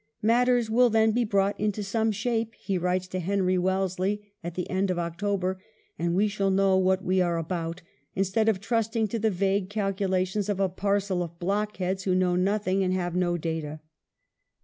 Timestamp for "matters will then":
0.33-1.11